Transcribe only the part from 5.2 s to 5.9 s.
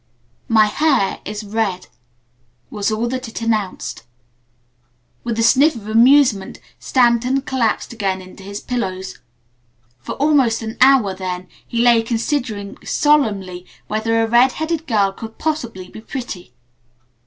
With a sniff of